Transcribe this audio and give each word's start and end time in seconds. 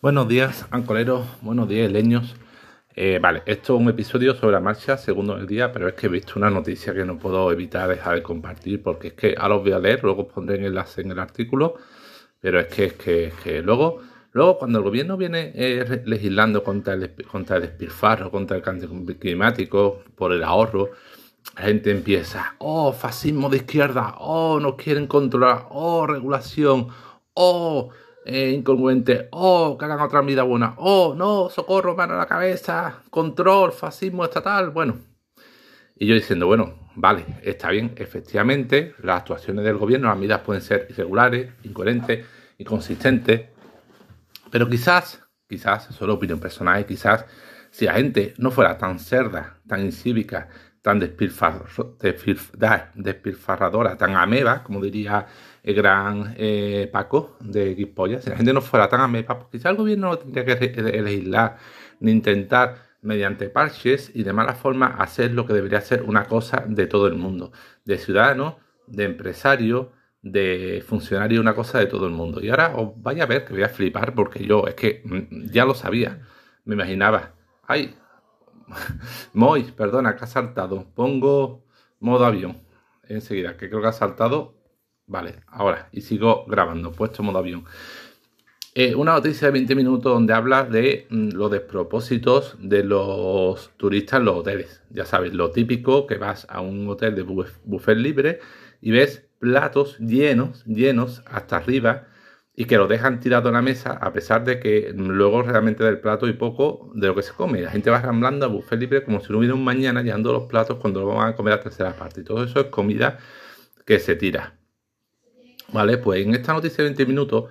Buenos 0.00 0.28
días, 0.28 0.64
ancoleros, 0.70 1.26
buenos 1.42 1.68
días, 1.68 1.90
leños. 1.90 2.36
Eh, 2.94 3.18
vale, 3.20 3.42
esto 3.46 3.74
es 3.74 3.80
un 3.80 3.88
episodio 3.88 4.32
sobre 4.36 4.52
la 4.52 4.60
marcha, 4.60 4.96
segundo 4.96 5.34
del 5.36 5.48
día, 5.48 5.72
pero 5.72 5.88
es 5.88 5.94
que 5.94 6.06
he 6.06 6.08
visto 6.08 6.34
una 6.36 6.50
noticia 6.50 6.94
que 6.94 7.04
no 7.04 7.18
puedo 7.18 7.50
evitar 7.50 7.88
dejar 7.88 8.14
de 8.14 8.22
compartir 8.22 8.80
porque 8.80 9.08
es 9.08 9.14
que 9.14 9.34
ahora 9.36 9.56
os 9.56 9.62
voy 9.62 9.72
a 9.72 9.80
leer, 9.80 10.00
luego 10.04 10.22
os 10.22 10.32
pondré 10.32 10.56
el 10.58 10.66
enlace 10.66 11.00
en 11.00 11.10
el 11.10 11.18
artículo, 11.18 11.74
pero 12.38 12.60
es 12.60 12.68
que, 12.68 12.84
es 12.84 13.34
que, 13.42 13.60
luego, 13.60 14.00
luego 14.30 14.58
cuando 14.58 14.78
el 14.78 14.84
gobierno 14.84 15.16
viene 15.16 15.50
eh, 15.56 16.02
legislando 16.04 16.62
contra 16.62 16.94
el, 16.94 17.12
contra 17.24 17.56
el 17.56 17.62
despilfarro, 17.62 18.30
contra 18.30 18.56
el 18.56 18.62
cambio 18.62 18.88
climático, 19.18 20.04
por 20.14 20.32
el 20.32 20.44
ahorro, 20.44 20.90
la 21.56 21.62
gente 21.62 21.90
empieza, 21.90 22.54
oh, 22.58 22.92
fascismo 22.92 23.48
de 23.48 23.56
izquierda, 23.56 24.14
oh, 24.20 24.60
nos 24.60 24.76
quieren 24.76 25.08
controlar, 25.08 25.66
oh, 25.70 26.06
regulación, 26.06 26.86
oh, 27.34 27.90
eh, 28.28 28.50
incongruente, 28.50 29.28
oh, 29.30 29.78
que 29.78 29.86
hagan 29.86 30.00
otra 30.00 30.20
vida 30.20 30.42
buena, 30.42 30.74
oh, 30.76 31.14
no, 31.16 31.48
socorro, 31.48 31.96
mano 31.96 32.12
a 32.12 32.18
la 32.18 32.26
cabeza, 32.26 33.00
control, 33.08 33.72
fascismo 33.72 34.22
estatal, 34.22 34.68
bueno. 34.68 34.98
Y 35.96 36.06
yo 36.06 36.14
diciendo, 36.14 36.46
bueno, 36.46 36.90
vale, 36.94 37.24
está 37.42 37.70
bien, 37.70 37.94
efectivamente, 37.96 38.94
las 39.02 39.20
actuaciones 39.20 39.64
del 39.64 39.78
gobierno, 39.78 40.08
las 40.08 40.18
medidas 40.18 40.42
pueden 40.42 40.60
ser 40.60 40.88
irregulares, 40.90 41.50
incoherentes, 41.62 42.26
inconsistentes, 42.58 43.46
pero 44.50 44.68
quizás, 44.68 45.22
quizás, 45.48 45.86
solo 45.86 46.12
opinión 46.12 46.38
personal, 46.38 46.84
quizás 46.84 47.24
si 47.70 47.86
la 47.86 47.94
gente 47.94 48.34
no 48.36 48.50
fuera 48.50 48.76
tan 48.76 48.98
cerda, 48.98 49.58
tan 49.66 49.86
incívica, 49.86 50.50
tan 50.88 50.98
despilfarradora, 52.94 53.98
tan 53.98 54.16
ameba, 54.16 54.62
como 54.62 54.80
diría 54.80 55.26
el 55.62 55.74
gran 55.74 56.34
eh, 56.38 56.88
Paco 56.90 57.36
de 57.40 57.74
Xpolla, 57.74 58.22
si 58.22 58.30
la 58.30 58.36
gente 58.36 58.54
no 58.54 58.62
fuera 58.62 58.88
tan 58.88 59.02
ameba, 59.02 59.38
pues 59.38 59.50
quizá 59.52 59.68
el 59.68 59.76
gobierno 59.76 60.08
no 60.08 60.18
tendría 60.18 60.46
que 60.46 60.82
legislar 61.02 61.58
ni 62.00 62.10
intentar 62.10 62.76
mediante 63.02 63.50
parches 63.50 64.10
y 64.14 64.22
de 64.22 64.32
mala 64.32 64.54
forma 64.54 64.86
hacer 64.86 65.32
lo 65.32 65.44
que 65.44 65.52
debería 65.52 65.82
ser 65.82 66.04
una 66.04 66.24
cosa 66.24 66.64
de 66.66 66.86
todo 66.86 67.06
el 67.06 67.16
mundo, 67.16 67.52
de 67.84 67.98
ciudadano, 67.98 68.58
de 68.86 69.04
empresario, 69.04 69.92
de 70.22 70.82
funcionario, 70.86 71.38
una 71.42 71.54
cosa 71.54 71.80
de 71.80 71.86
todo 71.86 72.06
el 72.06 72.12
mundo. 72.12 72.40
Y 72.42 72.48
ahora 72.48 72.74
os 72.76 73.00
vaya 73.02 73.24
a 73.24 73.26
ver 73.26 73.44
que 73.44 73.52
voy 73.52 73.62
a 73.62 73.68
flipar 73.68 74.14
porque 74.14 74.42
yo 74.46 74.66
es 74.66 74.74
que 74.74 75.02
mm, 75.04 75.50
ya 75.50 75.66
lo 75.66 75.74
sabía, 75.74 76.20
me 76.64 76.76
imaginaba, 76.76 77.34
ay, 77.66 77.94
Moy, 79.32 79.64
perdona, 79.64 80.16
que 80.16 80.24
ha 80.24 80.26
saltado. 80.26 80.86
Pongo 80.94 81.64
modo 82.00 82.24
avión. 82.24 82.56
Enseguida, 83.08 83.56
que 83.56 83.68
creo 83.68 83.80
que 83.80 83.88
ha 83.88 83.92
saltado. 83.92 84.54
Vale, 85.06 85.40
ahora. 85.46 85.88
Y 85.92 86.02
sigo 86.02 86.44
grabando. 86.46 86.92
Puesto 86.92 87.22
modo 87.22 87.38
avión. 87.38 87.64
Eh, 88.74 88.94
una 88.94 89.14
noticia 89.14 89.48
de 89.48 89.52
20 89.52 89.74
minutos 89.74 90.12
donde 90.12 90.32
habla 90.32 90.62
de 90.64 91.06
mm, 91.10 91.30
los 91.30 91.50
despropósitos 91.50 92.56
de 92.60 92.84
los 92.84 93.70
turistas 93.76 94.20
en 94.20 94.26
los 94.26 94.36
hoteles. 94.36 94.82
Ya 94.90 95.04
sabes, 95.04 95.34
lo 95.34 95.50
típico 95.50 96.06
que 96.06 96.16
vas 96.16 96.46
a 96.48 96.60
un 96.60 96.88
hotel 96.88 97.14
de 97.16 97.22
buffet 97.22 97.96
libre 97.96 98.40
y 98.80 98.92
ves 98.92 99.26
platos 99.40 99.98
llenos, 99.98 100.64
llenos 100.64 101.22
hasta 101.26 101.56
arriba 101.56 102.06
y 102.60 102.64
que 102.64 102.76
lo 102.76 102.88
dejan 102.88 103.20
tirado 103.20 103.50
en 103.50 103.54
la 103.54 103.62
mesa 103.62 103.92
a 103.92 104.12
pesar 104.12 104.42
de 104.42 104.58
que 104.58 104.92
luego 104.92 105.42
realmente 105.42 105.84
del 105.84 106.00
plato 106.00 106.26
y 106.26 106.32
poco 106.32 106.90
de 106.92 107.06
lo 107.06 107.14
que 107.14 107.22
se 107.22 107.32
come. 107.32 107.60
La 107.60 107.70
gente 107.70 107.88
va 107.88 108.00
ramblando 108.02 108.46
a 108.46 108.48
buffet 108.48 108.80
libre 108.80 109.04
como 109.04 109.20
si 109.20 109.30
no 109.30 109.38
hubiera 109.38 109.54
un 109.54 109.62
mañana 109.62 110.02
llevando 110.02 110.32
los 110.32 110.46
platos 110.46 110.78
cuando 110.78 111.02
lo 111.02 111.06
van 111.06 111.28
a 111.28 111.36
comer 111.36 111.52
a 111.52 111.60
tercera 111.60 111.94
parte. 111.94 112.22
Y 112.22 112.24
todo 112.24 112.42
eso 112.42 112.58
es 112.58 112.66
comida 112.66 113.16
que 113.86 114.00
se 114.00 114.16
tira. 114.16 114.58
Vale, 115.72 115.98
pues 115.98 116.26
en 116.26 116.34
esta 116.34 116.52
noticia 116.52 116.78
de 116.78 116.90
20 116.90 117.06
minutos 117.06 117.44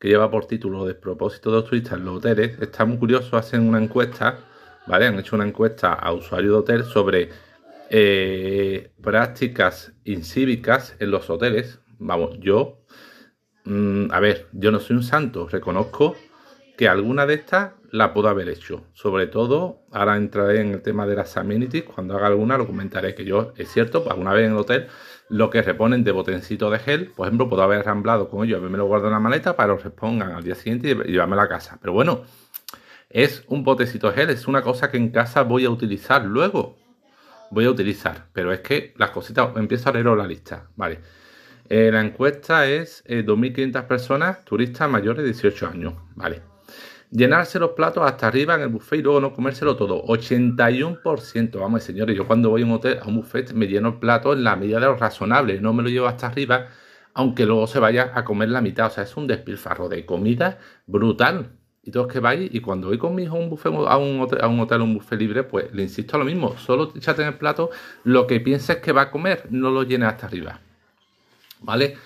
que 0.00 0.08
lleva 0.08 0.30
por 0.30 0.46
título 0.46 0.86
Despropósito 0.86 1.50
de 1.50 1.56
los 1.58 1.68
turistas 1.68 1.98
en 1.98 2.06
los 2.06 2.16
hoteles, 2.16 2.58
está 2.58 2.86
muy 2.86 2.96
curioso, 2.96 3.36
hacen 3.36 3.68
una 3.68 3.82
encuesta, 3.82 4.38
¿vale? 4.86 5.08
Han 5.08 5.18
hecho 5.18 5.36
una 5.36 5.46
encuesta 5.46 5.92
a 5.92 6.10
usuarios 6.10 6.52
de 6.52 6.58
hotel 6.58 6.84
sobre 6.84 7.28
eh, 7.90 8.94
prácticas 9.02 9.92
incívicas 10.04 10.96
en 11.00 11.10
los 11.10 11.28
hoteles. 11.28 11.80
Vamos, 11.98 12.38
yo 12.40 12.80
Mm, 13.64 14.10
a 14.10 14.20
ver, 14.20 14.48
yo 14.52 14.70
no 14.70 14.80
soy 14.80 14.96
un 14.96 15.02
santo, 15.02 15.48
reconozco 15.48 16.16
que 16.76 16.88
alguna 16.88 17.26
de 17.26 17.34
estas 17.34 17.72
la 17.90 18.12
puedo 18.12 18.28
haber 18.28 18.48
hecho. 18.48 18.84
Sobre 18.92 19.26
todo, 19.26 19.82
ahora 19.92 20.16
entraré 20.16 20.60
en 20.60 20.72
el 20.72 20.82
tema 20.82 21.06
de 21.06 21.14
las 21.14 21.36
amenities, 21.36 21.84
cuando 21.84 22.16
haga 22.16 22.26
alguna 22.26 22.58
lo 22.58 22.66
comentaré 22.66 23.14
que 23.14 23.24
yo, 23.24 23.52
es 23.56 23.70
cierto, 23.70 24.04
alguna 24.10 24.32
vez 24.32 24.46
en 24.46 24.52
el 24.52 24.58
hotel, 24.58 24.88
lo 25.28 25.48
que 25.50 25.62
reponen 25.62 26.04
de 26.04 26.12
botencito 26.12 26.70
de 26.70 26.78
gel, 26.78 27.12
por 27.12 27.26
ejemplo, 27.26 27.48
puedo 27.48 27.62
haber 27.62 27.84
ramblado 27.84 28.28
con 28.28 28.44
ellos, 28.44 28.60
me 28.62 28.76
lo 28.76 28.86
guardo 28.86 29.06
en 29.06 29.12
la 29.12 29.20
maleta 29.20 29.56
para 29.56 29.74
que 29.74 29.78
lo 29.78 29.90
repongan 29.90 30.32
al 30.32 30.42
día 30.42 30.56
siguiente 30.56 30.90
y 30.90 31.12
llevarme 31.12 31.34
a 31.34 31.42
la 31.42 31.48
casa. 31.48 31.78
Pero 31.80 31.92
bueno, 31.92 32.22
es 33.08 33.44
un 33.46 33.62
botecito 33.62 34.10
de 34.10 34.14
gel, 34.14 34.30
es 34.30 34.48
una 34.48 34.62
cosa 34.62 34.90
que 34.90 34.96
en 34.96 35.10
casa 35.10 35.42
voy 35.42 35.64
a 35.64 35.70
utilizar 35.70 36.24
luego. 36.24 36.76
Voy 37.50 37.66
a 37.66 37.70
utilizar, 37.70 38.26
pero 38.32 38.52
es 38.52 38.60
que 38.60 38.92
las 38.96 39.10
cositas, 39.10 39.56
empiezo 39.56 39.88
a 39.88 39.92
leer 39.92 40.06
la 40.06 40.26
lista, 40.26 40.68
¿vale? 40.74 41.00
Eh, 41.68 41.90
la 41.90 42.00
encuesta 42.00 42.66
es 42.66 43.04
2.500 43.06 43.78
eh, 43.78 43.82
personas, 43.88 44.44
turistas 44.44 44.88
mayores 44.90 45.24
de 45.24 45.32
18 45.32 45.68
años. 45.68 45.94
Vale. 46.14 46.42
Llenarse 47.10 47.60
los 47.60 47.70
platos 47.70 48.04
hasta 48.04 48.26
arriba 48.26 48.56
en 48.56 48.62
el 48.62 48.68
buffet 48.68 48.98
y 48.98 49.02
luego 49.02 49.20
no 49.20 49.32
comérselo 49.32 49.76
todo. 49.76 50.04
81%. 50.04 51.60
Vamos, 51.60 51.82
señores, 51.84 52.16
yo 52.16 52.26
cuando 52.26 52.50
voy 52.50 52.62
a 52.62 52.64
un 52.64 52.72
hotel, 52.72 52.98
a 53.00 53.06
un 53.06 53.16
buffet, 53.16 53.52
me 53.52 53.66
lleno 53.66 53.88
el 53.88 53.94
plato 54.00 54.32
en 54.32 54.42
la 54.42 54.56
medida 54.56 54.80
de 54.80 54.86
lo 54.86 54.96
razonable. 54.96 55.60
No 55.60 55.72
me 55.72 55.82
lo 55.82 55.88
llevo 55.88 56.08
hasta 56.08 56.26
arriba, 56.26 56.66
aunque 57.14 57.46
luego 57.46 57.66
se 57.68 57.78
vaya 57.78 58.10
a 58.14 58.24
comer 58.24 58.48
la 58.48 58.60
mitad. 58.60 58.86
O 58.86 58.90
sea, 58.90 59.04
es 59.04 59.16
un 59.16 59.28
despilfarro 59.28 59.88
de 59.88 60.04
comida 60.04 60.58
brutal. 60.86 61.52
Y 61.84 61.92
todos 61.92 62.08
que 62.08 62.18
vais, 62.18 62.52
y 62.52 62.60
cuando 62.60 62.88
voy 62.88 62.98
con 62.98 63.14
mi 63.14 63.24
hijo 63.24 63.36
a 63.36 63.38
un, 63.38 63.50
buffet, 63.50 63.72
a 63.72 63.96
un 63.96 64.20
hotel, 64.20 64.80
a 64.80 64.84
un 64.84 64.94
buffet 64.94 65.18
libre, 65.18 65.44
pues 65.44 65.72
le 65.72 65.82
insisto 65.82 66.16
a 66.16 66.18
lo 66.18 66.24
mismo. 66.24 66.56
Solo 66.58 66.92
échate 66.96 67.22
en 67.22 67.28
el 67.28 67.34
plato 67.34 67.70
lo 68.04 68.26
que 68.26 68.40
pienses 68.40 68.78
que 68.78 68.90
va 68.90 69.02
a 69.02 69.10
comer, 69.10 69.46
no 69.50 69.70
lo 69.70 69.82
llenes 69.84 70.08
hasta 70.08 70.26
arriba. 70.26 70.63
¿Vale? 71.64 71.96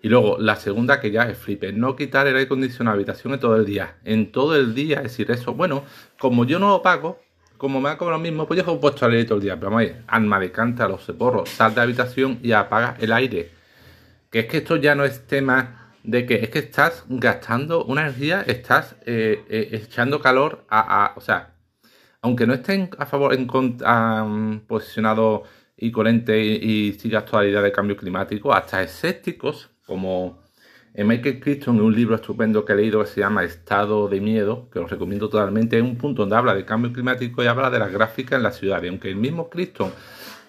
Y 0.00 0.08
luego 0.08 0.38
la 0.38 0.56
segunda 0.56 1.00
que 1.00 1.10
ya 1.10 1.24
es 1.24 1.38
flipe, 1.38 1.72
no 1.72 1.96
quitar 1.96 2.26
el 2.26 2.34
aire 2.34 2.46
acondicionado 2.46 2.96
de 2.96 3.02
habitación 3.02 3.34
en 3.34 3.40
todo 3.40 3.56
el 3.56 3.64
día. 3.64 3.96
En 4.04 4.30
todo 4.30 4.56
el 4.56 4.74
día, 4.74 4.98
es 4.98 5.04
decir, 5.04 5.30
eso, 5.30 5.54
bueno, 5.54 5.84
como 6.18 6.44
yo 6.44 6.58
no 6.58 6.68
lo 6.68 6.82
pago, 6.82 7.20
como 7.56 7.80
me 7.80 7.88
hago 7.88 8.08
lo 8.08 8.18
mismo, 8.18 8.46
pues 8.46 8.64
yo 8.64 8.72
he 8.72 8.76
puesto 8.78 9.06
el 9.06 9.12
aire 9.12 9.24
todo 9.24 9.38
el 9.38 9.42
día. 9.42 9.56
Pero 9.56 9.72
vamos 9.72 9.90
a 10.06 10.16
alma 10.16 10.38
de 10.38 10.88
los 10.88 11.02
seporros, 11.04 11.48
sal 11.50 11.74
de 11.74 11.80
habitación 11.80 12.38
y 12.42 12.52
apaga 12.52 12.96
el 13.00 13.12
aire. 13.12 13.50
Que 14.30 14.40
es 14.40 14.46
que 14.46 14.58
esto 14.58 14.76
ya 14.76 14.94
no 14.94 15.04
es 15.04 15.26
tema 15.26 15.92
de 16.04 16.24
que 16.24 16.36
es 16.36 16.50
que 16.50 16.60
estás 16.60 17.04
gastando 17.08 17.84
una 17.84 18.02
energía, 18.02 18.42
estás 18.46 18.96
eh, 19.04 19.44
eh, 19.48 19.70
echando 19.72 20.20
calor 20.20 20.64
a, 20.70 21.12
O 21.16 21.20
sea, 21.20 21.54
aunque 22.22 22.46
no 22.46 22.54
estén 22.54 22.90
a 22.98 23.06
favor, 23.06 23.34
en 23.34 23.48
um, 23.50 24.60
posicionado 24.60 25.44
y 25.78 25.92
coherente 25.92 26.38
y, 26.40 26.92
toda 26.92 27.42
la 27.42 27.48
idea 27.48 27.62
de 27.62 27.72
cambio 27.72 27.96
climático, 27.96 28.52
hasta 28.52 28.82
escépticos 28.82 29.70
como 29.86 30.42
Michael 30.94 31.38
Crichton, 31.38 31.76
en 31.76 31.82
un 31.82 31.94
libro 31.94 32.16
estupendo 32.16 32.64
que 32.64 32.72
he 32.72 32.76
leído 32.76 33.00
que 33.00 33.06
se 33.06 33.20
llama 33.20 33.44
Estado 33.44 34.08
de 34.08 34.20
Miedo, 34.20 34.68
que 34.70 34.80
os 34.80 34.90
recomiendo 34.90 35.28
totalmente, 35.28 35.76
es 35.76 35.82
un 35.82 35.96
punto 35.96 36.22
donde 36.22 36.36
habla 36.36 36.54
de 36.54 36.64
cambio 36.64 36.92
climático 36.92 37.42
y 37.42 37.46
habla 37.46 37.70
de 37.70 37.78
las 37.78 37.92
gráficas 37.92 38.38
en 38.38 38.42
la 38.42 38.50
ciudad. 38.50 38.82
Y 38.82 38.88
aunque 38.88 39.08
el 39.08 39.16
mismo 39.16 39.48
Crichton 39.48 39.92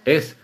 es, 0.04 0.36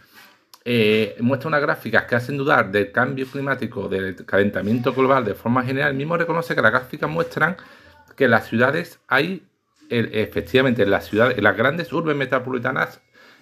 eh, 0.63 1.15
muestra 1.19 1.47
unas 1.47 1.61
gráficas 1.61 2.03
que 2.03 2.15
hacen 2.15 2.37
dudar 2.37 2.71
del 2.71 2.91
cambio 2.91 3.25
climático, 3.25 3.89
del 3.89 4.15
calentamiento 4.25 4.93
global 4.93 5.25
de 5.25 5.33
forma 5.33 5.63
general, 5.63 5.91
el 5.91 5.97
mismo 5.97 6.15
reconoce 6.15 6.53
que 6.53 6.61
las 6.61 6.71
gráficas 6.71 7.09
muestran 7.09 7.57
que 8.15 8.27
las 8.27 8.47
ciudades 8.47 8.99
hay, 9.07 9.43
efectivamente, 9.89 10.83
en 10.83 10.91
las 10.91 11.05
ciudades, 11.07 11.37
en 11.37 11.43
las 11.43 11.57
grandes 11.57 11.91
urbes 11.91 12.15
metropolitanas 12.15 13.01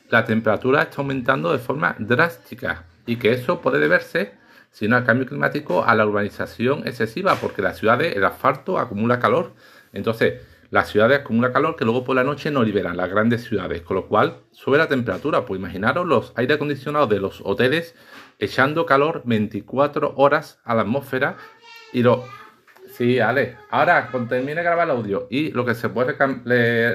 la 0.10 0.26
temperatura 0.26 0.84
está 0.84 0.98
aumentando 1.02 1.52
de 1.52 1.60
forma 1.60 1.96
drástica 2.00 2.86
y 3.06 3.18
que 3.18 3.32
eso 3.32 3.62
puede 3.62 3.80
deberse, 3.80 4.34
si 4.72 4.88
no 4.88 4.96
al 4.96 5.06
cambio 5.06 5.28
climático, 5.28 5.84
a 5.86 5.96
la 5.96 6.06
urbanización 6.06 6.88
excesiva, 6.88 7.36
porque 7.36 7.62
las 7.62 7.78
ciudades, 7.78 8.16
el 8.16 8.24
asfalto 8.24 8.80
acumula 8.80 9.20
calor. 9.20 9.54
Entonces, 9.92 10.42
las 10.74 10.90
ciudades 10.90 11.20
acumulan 11.20 11.54
calor 11.54 11.76
que 11.76 11.86
luego 11.86 12.04
por 12.04 12.16
la 12.16 12.24
noche 12.24 12.50
no 12.50 12.64
liberan 12.64 12.98
las 12.98 13.08
grandes 13.08 13.44
ciudades, 13.44 13.82
con 13.82 13.96
lo 13.96 14.08
cual 14.08 14.38
sube 14.52 14.80
la 14.80 14.88
temperatura. 14.88 15.46
Pues 15.46 15.60
imaginaros 15.60 16.08
los 16.08 16.34
aire 16.36 16.56
acondicionados 16.56 17.10
de 17.10 17.20
los 17.20 17.42
hoteles 17.46 17.94
echando 18.40 18.86
calor 18.86 19.22
24 19.26 20.16
horas 20.18 20.60
a 20.64 20.74
la 20.74 20.82
atmósfera 20.82 21.38
y 21.92 22.02
lo... 22.02 22.26
Sí, 22.88 23.20
Ale. 23.20 23.58
Ahora, 23.70 24.10
cuando 24.10 24.30
termine 24.30 24.56
de 24.56 24.64
grabar 24.64 24.88
el 24.88 24.96
audio 24.96 25.28
y 25.30 25.52
lo 25.52 25.64
que 25.64 25.76
se 25.76 25.90
puede 25.90 26.14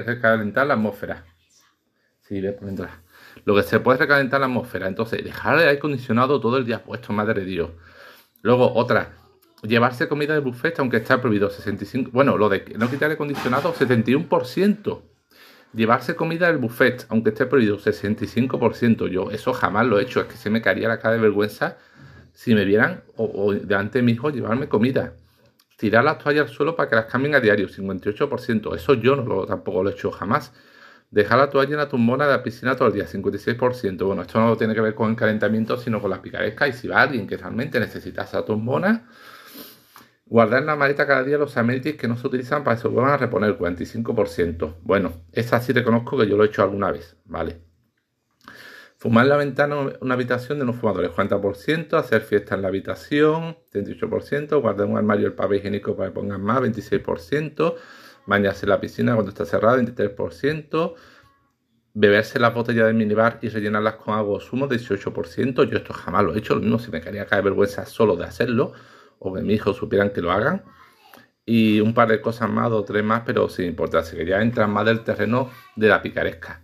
recalentar 0.03 0.67
la 0.67 0.73
atmósfera. 0.73 1.25
Entrar 2.29 3.09
lo 3.45 3.55
que 3.55 3.63
se 3.63 3.79
puede 3.79 3.99
recalentar 3.99 4.39
la 4.39 4.47
atmósfera. 4.47 4.87
Entonces, 4.87 5.23
dejar 5.23 5.55
el 5.55 5.61
aire 5.61 5.77
acondicionado 5.77 6.39
todo 6.39 6.57
el 6.57 6.65
día 6.65 6.83
puesto, 6.83 7.13
madre 7.13 7.41
de 7.41 7.47
Dios. 7.47 7.69
Luego, 8.41 8.73
otra, 8.73 9.13
llevarse 9.63 10.07
comida 10.07 10.33
de 10.33 10.39
buffet 10.39 10.79
aunque 10.79 10.97
está 10.97 11.21
prohibido 11.21 11.49
65, 11.49 12.11
bueno, 12.13 12.37
lo 12.37 12.49
de 12.49 12.63
no 12.77 12.89
quitar 12.89 13.09
el 13.09 13.15
acondicionado 13.15 13.73
71%. 13.73 15.01
Llevarse 15.73 16.15
comida 16.15 16.47
del 16.47 16.57
buffet 16.57 17.05
aunque 17.09 17.29
esté 17.29 17.45
prohibido 17.45 17.77
65%. 17.77 19.07
Yo 19.07 19.31
eso 19.31 19.53
jamás 19.53 19.85
lo 19.85 19.99
he 19.99 20.03
hecho, 20.03 20.21
es 20.21 20.27
que 20.27 20.37
se 20.37 20.49
me 20.49 20.61
caería 20.61 20.87
la 20.87 20.99
cara 20.99 21.15
de 21.15 21.21
vergüenza 21.21 21.77
si 22.33 22.55
me 22.55 22.63
vieran 22.63 23.03
o, 23.17 23.51
delante 23.53 23.99
de 23.99 24.03
mi 24.03 24.13
hijo 24.13 24.29
llevarme 24.29 24.69
comida. 24.69 25.13
tirar 25.75 26.03
las 26.03 26.17
toallas 26.17 26.49
al 26.49 26.55
suelo 26.55 26.75
para 26.75 26.89
que 26.89 26.95
las 26.95 27.05
cambien 27.05 27.35
a 27.35 27.39
diario, 27.39 27.67
58%. 27.67 28.75
Eso 28.75 28.93
yo 28.95 29.15
no 29.15 29.45
tampoco 29.45 29.83
lo 29.83 29.89
he 29.89 29.93
hecho 29.93 30.11
jamás. 30.11 30.51
Dejar 31.11 31.39
la 31.39 31.49
toalla 31.49 31.71
en 31.71 31.77
la 31.77 31.89
tumbona 31.89 32.27
de 32.27 32.33
la 32.33 32.43
piscina 32.43 32.75
todo 32.75 32.89
el 32.89 32.93
día, 32.93 33.07
56%. 33.07 34.05
Bueno, 34.05 34.21
esto 34.21 34.39
no 34.39 34.55
tiene 34.55 34.75
que 34.75 34.81
ver 34.81 34.93
con 34.93 35.09
el 35.09 35.15
calentamiento, 35.15 35.75
sino 35.77 35.99
con 35.99 36.11
las 36.11 36.19
picarescas. 36.19 36.69
Y 36.69 36.73
si 36.73 36.87
va 36.87 37.01
alguien 37.01 37.25
que 37.25 37.35
realmente 37.35 37.79
necesita 37.79 38.23
esa 38.23 38.45
tumbona, 38.45 39.09
guardar 40.25 40.59
en 40.59 40.67
la 40.67 40.75
maleta 40.75 41.07
cada 41.07 41.23
día 41.23 41.39
los 41.39 41.57
amenities 41.57 41.95
que 41.95 42.07
no 42.07 42.15
se 42.15 42.27
utilizan 42.27 42.63
para 42.63 42.75
que 42.75 42.83
se 42.83 42.87
vuelvan 42.87 43.13
a 43.13 43.17
reponer, 43.17 43.57
45%. 43.57 44.75
Bueno, 44.83 45.13
esa 45.31 45.59
sí 45.61 45.73
reconozco 45.73 46.15
que 46.17 46.27
yo 46.27 46.37
lo 46.37 46.43
he 46.43 46.47
hecho 46.47 46.61
alguna 46.61 46.91
vez, 46.91 47.17
¿vale? 47.25 47.69
Fumar 48.99 49.23
en 49.23 49.29
la 49.29 49.37
ventana 49.37 49.77
una 50.01 50.13
habitación 50.13 50.59
de 50.59 50.65
no 50.65 50.73
fumadores, 50.73 51.11
40%. 51.11 51.93
Hacer 51.93 52.21
fiesta 52.21 52.55
en 52.55 52.61
la 52.61 52.67
habitación, 52.67 53.57
38%. 53.71 54.61
Guardar 54.61 54.87
un 54.87 54.97
armario 54.97 55.25
el 55.25 55.33
papel 55.33 55.59
higiénico 55.59 55.95
para 55.95 56.09
que 56.09 56.15
pongan 56.15 56.41
más, 56.41 56.61
26%. 56.61 57.75
Bañarse 58.29 58.67
en 58.67 58.69
la 58.69 58.79
piscina 58.79 59.15
cuando 59.15 59.31
está 59.31 59.43
cerrada, 59.43 59.81
23%. 59.81 60.93
Beberse 61.95 62.37
las 62.37 62.53
botellas 62.53 62.85
de 62.85 62.93
minibar 62.93 63.39
y 63.41 63.49
rellenarlas 63.49 63.95
con 63.95 64.13
agua 64.13 64.37
o 64.37 64.39
zumo, 64.39 64.69
18%. 64.69 65.63
Yo 65.63 65.77
esto 65.77 65.93
jamás 65.93 66.23
lo 66.23 66.35
he 66.35 66.37
hecho, 66.37 66.53
lo 66.53 66.61
mismo 66.61 66.77
si 66.77 66.91
me 66.91 67.01
quería 67.01 67.25
caer 67.25 67.43
vergüenza 67.43 67.87
solo 67.87 68.15
de 68.15 68.25
hacerlo, 68.25 68.73
o 69.17 69.33
que 69.33 69.41
mis 69.41 69.55
hijos 69.55 69.77
supieran 69.77 70.11
que 70.11 70.21
lo 70.21 70.31
hagan. 70.31 70.63
Y 71.43 71.81
un 71.81 71.95
par 71.95 72.09
de 72.09 72.21
cosas 72.21 72.47
más, 72.51 72.69
dos 72.69 72.81
o 72.81 72.85
tres 72.85 73.03
más, 73.03 73.23
pero 73.25 73.49
sin 73.49 73.65
importarse, 73.65 74.15
que 74.15 74.27
ya 74.27 74.39
entran 74.43 74.69
más 74.69 74.85
del 74.85 75.03
terreno 75.03 75.49
de 75.75 75.87
la 75.87 76.03
picaresca. 76.03 76.61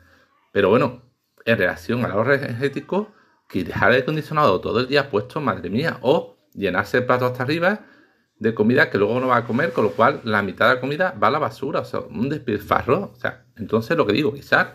Pero 0.51 0.69
bueno, 0.69 1.01
en 1.45 1.57
relación 1.57 2.05
al 2.05 2.11
ahorro 2.11 2.35
energético 2.35 3.11
que 3.49 3.63
dejar 3.63 3.91
el 3.91 4.03
acondicionado 4.03 4.61
todo 4.61 4.81
el 4.81 4.87
día 4.87 5.09
puesto, 5.09 5.41
madre 5.41 5.71
mía, 5.71 5.97
o 6.01 6.37
llenarse 6.53 6.99
el 6.99 7.07
plato 7.07 7.25
hasta 7.25 7.41
arriba 7.41 7.87
de 8.37 8.53
comida 8.53 8.89
que 8.89 8.97
luego 8.97 9.19
no 9.19 9.27
va 9.27 9.37
a 9.37 9.45
comer, 9.45 9.71
con 9.71 9.85
lo 9.85 9.91
cual 9.91 10.21
la 10.23 10.41
mitad 10.41 10.67
de 10.67 10.75
la 10.75 10.81
comida 10.81 11.15
va 11.21 11.27
a 11.27 11.31
la 11.31 11.39
basura, 11.39 11.81
o 11.81 11.85
sea, 11.85 12.01
un 12.01 12.29
despilfarro. 12.29 13.11
O 13.13 13.15
sea, 13.15 13.45
entonces 13.55 13.95
lo 13.95 14.05
que 14.05 14.13
digo, 14.13 14.33
quizás, 14.33 14.67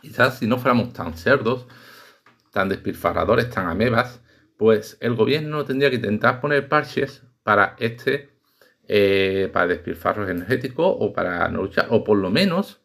quizás 0.00 0.38
si 0.38 0.46
no 0.46 0.58
fuéramos 0.58 0.92
tan 0.92 1.16
cerdos, 1.16 1.66
tan 2.50 2.68
despilfarradores, 2.68 3.50
tan 3.50 3.68
amebas, 3.68 4.20
pues 4.56 4.96
el 5.00 5.14
gobierno 5.14 5.64
tendría 5.64 5.90
que 5.90 5.96
intentar 5.96 6.40
poner 6.40 6.68
parches 6.68 7.22
para 7.42 7.76
este, 7.78 8.30
eh, 8.88 9.50
para 9.52 9.66
despilfarros 9.66 10.30
energéticos 10.30 10.86
o 10.98 11.12
para 11.12 11.48
no 11.48 11.62
luchar, 11.62 11.88
o 11.90 12.04
por 12.04 12.16
lo 12.18 12.30
menos 12.30 12.80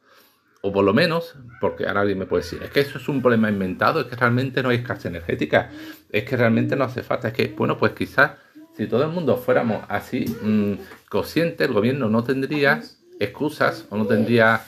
o 0.61 0.73
por 0.73 0.83
lo 0.83 0.93
menos, 0.93 1.35
porque 1.61 1.87
ahora 1.87 2.01
alguien 2.01 2.19
me 2.19 2.25
puede 2.25 2.43
decir, 2.43 2.61
es 2.61 2.69
que 2.69 2.81
eso 2.81 2.97
es 2.97 3.07
un 3.07 3.21
problema 3.21 3.49
inventado, 3.49 4.01
es 4.01 4.07
que 4.07 4.15
realmente 4.15 4.61
no 4.61 4.69
hay 4.69 4.77
escasez 4.77 5.05
energética, 5.05 5.69
es 6.11 6.23
que 6.25 6.35
realmente 6.35 6.75
no 6.75 6.83
hace 6.83 7.01
falta, 7.01 7.29
es 7.29 7.33
que, 7.33 7.47
bueno, 7.57 7.77
pues 7.77 7.93
quizás 7.93 8.31
si 8.79 8.87
todo 8.87 9.03
el 9.03 9.09
mundo 9.09 9.35
fuéramos 9.35 9.83
así 9.89 10.23
mmm, 10.41 10.75
conscientes, 11.09 11.67
el 11.67 11.73
gobierno 11.73 12.07
no 12.07 12.23
tendría 12.23 12.81
excusas 13.19 13.85
o 13.89 13.97
no 13.97 14.07
tendría, 14.07 14.61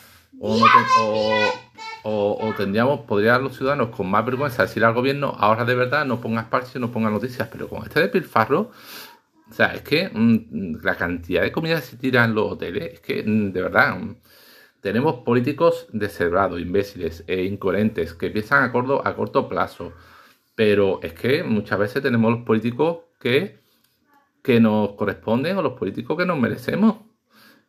o, 2.04 2.54
tendríamos, 2.58 3.06
podrían 3.08 3.42
los 3.42 3.56
ciudadanos 3.56 3.96
con 3.96 4.12
más 4.12 4.26
vergüenza 4.26 4.64
decir 4.64 4.84
al 4.84 4.94
gobierno, 4.94 5.34
ahora 5.40 5.64
de 5.64 5.76
verdad 5.76 6.06
no 6.06 6.20
pongas 6.20 6.48
parches, 6.48 6.76
no 6.76 6.92
pongas 6.92 7.14
noticias, 7.14 7.48
pero 7.50 7.70
con 7.70 7.84
este 7.84 8.02
despilfarro, 8.02 8.72
o 9.50 9.54
sea, 9.54 9.68
es 9.68 9.82
que 9.82 10.10
mmm, 10.14 10.84
la 10.84 10.96
cantidad 10.96 11.42
de 11.44 11.54
comida 11.54 11.78
que 11.78 11.84
se 11.84 11.96
tira 11.96 12.26
en 12.26 12.36
los 12.36 12.52
hoteles, 12.52 12.96
es 12.96 13.00
que 13.00 13.24
mmm, 13.24 13.54
de 13.54 13.62
verdad 13.62 13.98
tenemos 14.82 15.24
políticos 15.24 15.88
descebrados, 15.94 16.60
imbéciles 16.60 17.24
e 17.28 17.46
incoherentes 17.46 18.14
que 18.14 18.30
piensan 18.30 18.64
a 18.66 18.74
corto, 18.74 19.08
a 19.08 19.16
corto 19.16 19.48
plazo. 19.48 19.94
Pero 20.54 21.00
es 21.02 21.14
que 21.14 21.44
muchas 21.44 21.80
veces 21.80 22.04
tenemos 22.04 22.30
los 22.30 22.42
políticos 22.42 22.98
que, 23.22 23.61
que 24.42 24.60
nos 24.60 24.94
corresponden 24.94 25.58
o 25.58 25.62
los 25.62 25.74
políticos 25.74 26.18
que 26.18 26.26
nos 26.26 26.40
merecemos. 26.40 26.98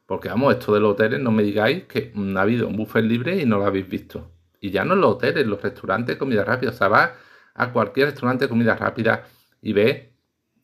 Porque 0.06 0.28
vamos, 0.28 0.54
esto 0.54 0.74
de 0.74 0.80
los 0.80 0.92
hoteles, 0.92 1.20
no 1.20 1.30
me 1.30 1.42
digáis 1.42 1.84
que 1.84 2.12
ha 2.36 2.40
habido 2.40 2.68
un 2.68 2.76
buffet 2.76 3.04
libre 3.04 3.40
y 3.40 3.46
no 3.46 3.58
lo 3.58 3.66
habéis 3.66 3.88
visto. 3.88 4.32
Y 4.60 4.70
ya 4.70 4.84
no 4.84 4.94
en 4.94 5.00
los 5.00 5.12
hoteles, 5.12 5.46
los 5.46 5.62
restaurantes 5.62 6.14
de 6.14 6.18
comida 6.18 6.44
rápida. 6.44 6.70
O 6.70 6.74
sea, 6.74 6.88
va 6.88 7.14
a 7.54 7.72
cualquier 7.72 8.08
restaurante 8.08 8.44
de 8.44 8.48
comida 8.48 8.76
rápida 8.76 9.24
y 9.60 9.72
ve 9.72 10.14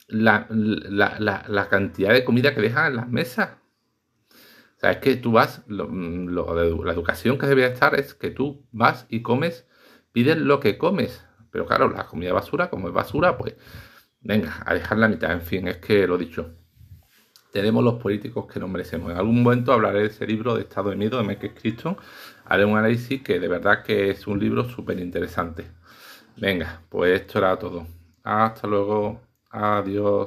la, 0.06 0.46
la 0.50 1.68
cantidad 1.68 2.12
de 2.12 2.24
comida 2.24 2.54
que 2.54 2.60
dejan 2.60 2.86
en 2.86 2.96
las 2.96 3.08
mesas. 3.08 3.58
O 4.78 4.80
sea, 4.80 4.92
es 4.92 4.98
que 4.98 5.16
tú 5.16 5.32
vas, 5.32 5.64
mm, 5.66 6.28
la 6.28 6.92
educación 6.92 7.36
que 7.36 7.46
debe 7.46 7.66
estar 7.66 7.96
es 7.96 8.14
que 8.14 8.30
tú 8.30 8.64
vas 8.70 9.06
y 9.08 9.22
comes, 9.22 9.66
pides 10.12 10.38
lo 10.38 10.60
que 10.60 10.78
comes. 10.78 11.26
Pero 11.50 11.66
claro, 11.66 11.88
la 11.90 12.06
comida 12.06 12.32
basura, 12.32 12.70
como 12.70 12.86
es 12.86 12.94
basura, 12.94 13.36
pues 13.36 13.56
venga, 14.20 14.62
a 14.64 14.74
dejar 14.74 14.98
la 14.98 15.08
mitad. 15.08 15.32
En 15.32 15.42
fin, 15.42 15.68
es 15.68 15.78
que 15.78 16.06
lo 16.06 16.18
dicho. 16.18 16.54
Tenemos 17.52 17.82
los 17.82 17.94
políticos 17.94 18.46
que 18.52 18.60
nos 18.60 18.68
merecemos. 18.70 19.10
En 19.10 19.18
algún 19.18 19.42
momento 19.42 19.72
hablaré 19.72 20.00
de 20.00 20.06
ese 20.08 20.26
libro 20.26 20.54
de 20.54 20.62
Estado 20.62 20.90
de 20.90 20.96
Miedo 20.96 21.18
de 21.18 21.24
Michael 21.24 21.54
Crichton. 21.54 21.96
Haré 22.44 22.64
un 22.64 22.76
análisis 22.76 23.22
que 23.22 23.40
de 23.40 23.48
verdad 23.48 23.82
que 23.82 24.10
es 24.10 24.26
un 24.26 24.38
libro 24.38 24.68
súper 24.68 24.98
interesante. 25.00 25.64
Venga, 26.36 26.82
pues 26.88 27.20
esto 27.20 27.38
era 27.38 27.58
todo. 27.58 27.86
Hasta 28.22 28.66
luego. 28.68 29.20
Adiós. 29.50 30.26